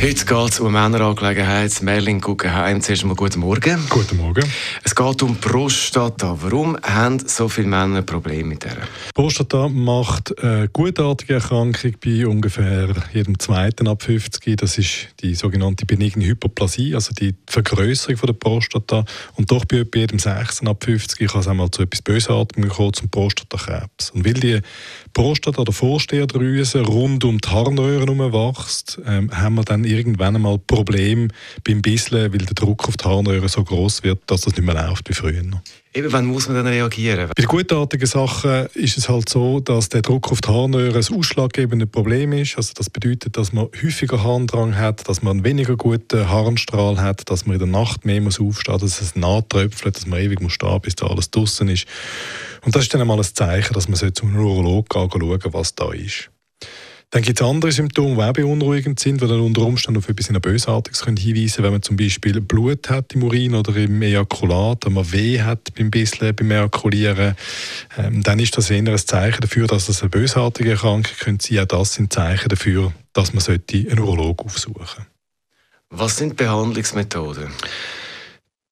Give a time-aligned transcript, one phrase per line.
[0.00, 1.82] Heute geht es um Männerangelegenheit.
[1.82, 3.84] Merlin Guggenheim, zuerst einmal guten Morgen.
[3.90, 4.44] Guten Morgen.
[4.84, 6.38] Es geht um Prostata.
[6.40, 8.76] Warum haben so viele Männer Probleme mit der?
[9.12, 14.56] Prostata macht eine gutartige Erkrankung bei ungefähr jedem zweiten ab 50.
[14.56, 19.04] Das ist die sogenannte benigne Hyperplasie, also die Vergrößerung der Prostata.
[19.34, 23.10] Und doch bei jedem sechsten ab 50 kann es einmal zu etwas Bösartigem kommen, zum
[23.10, 24.10] Prostatakrebs.
[24.10, 24.60] Und weil die
[25.12, 30.58] Prostata oder Vorsteherdrüse rund um die Harnröhre herum wächst, ähm, haben wir dann irgendwann einmal
[30.58, 31.28] Probleme
[31.64, 34.74] beim Bisseln, weil der Druck auf die Harnröhre so groß wird, dass das nicht mehr
[34.74, 35.42] läuft wie früher.
[35.94, 37.30] Eben, wann muss man dann reagieren?
[37.34, 41.88] Bei gutartigen Sachen ist es halt so, dass der Druck auf die Harnröhre ein ausschlaggebendes
[41.88, 42.56] Problem ist.
[42.56, 47.28] Also das bedeutet, dass man häufiger Harndrang hat, dass man einen weniger guten Harnstrahl hat,
[47.30, 50.40] dass man in der Nacht mehr muss aufstehen muss, dass es nachtröpfelt, dass man ewig
[50.40, 51.86] muss stehen bis da alles draußen ist.
[52.64, 56.30] Und das ist dann einmal ein Zeichen, dass man zum Neurologen schauen was da ist.
[57.10, 60.28] Dann gibt es andere Symptome, die auch beunruhigend sind, die dann unter Umständen auf etwas
[60.28, 61.64] Bösartiges können hinweisen können.
[61.64, 65.74] Wenn man zum Beispiel Blut hat im Urin oder im Ejakulat, wenn man Weh hat
[65.74, 67.34] beim Bisseln, beim Ejakulieren,
[67.96, 71.60] ähm, dann ist das eher ein Zeichen dafür, dass das eine bösartige Erkrankung könnte sein.
[71.60, 75.06] Auch das sind Zeichen dafür, dass man einen Urolog aufsuchen sollte.
[75.88, 77.48] Was sind Behandlungsmethoden?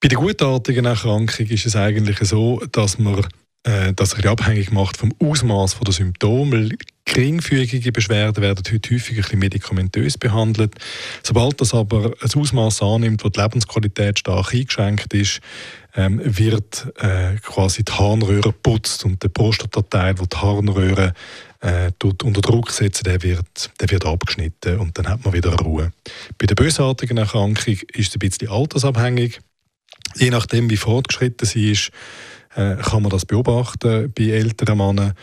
[0.00, 3.26] Bei der gutartigen Erkrankung ist es eigentlich so, dass man
[3.62, 6.68] äh, das ein abhängig macht vom Ausmaß der Symptome.
[7.06, 10.74] Geringfügige Beschwerden werden heute häufig ein medikamentös behandelt.
[11.22, 15.40] Sobald das aber ein Ausmaß annimmt, wo die Lebensqualität stark eingeschränkt ist,
[15.94, 21.14] ähm, wird äh, quasi die Harnröhre putzt und der Prostatateil, wo die Harnröhre
[21.60, 25.92] äh, unter Druck setzt, der wird, der wird abgeschnitten und dann hat man wieder Ruhe.
[26.38, 29.38] Bei der bösartigen Erkrankung ist es ein bisschen altersabhängig.
[30.16, 31.90] Je nachdem, wie fortgeschritten sie ist,
[32.56, 35.14] äh, kann man das beobachten bei älteren Männern.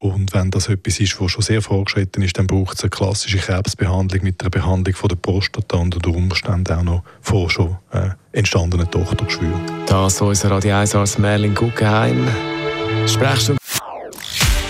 [0.00, 3.36] Und wenn das etwas ist, was schon sehr fortgeschritten ist, dann braucht es eine klassische
[3.36, 8.08] Krebsbehandlung mit einer Behandlung von der Prostata und unter Umständen auch noch vor schon äh,
[8.32, 9.60] entstandenen Tochtergeschwür.
[9.86, 12.26] Das unser Radio 1 Arzt Merlin Guggenheim.
[13.06, 13.56] Sprechst du?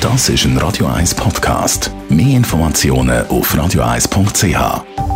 [0.00, 1.92] Das ist ein Radio 1 Podcast.
[2.08, 5.09] Mehr Informationen auf radio1.ch.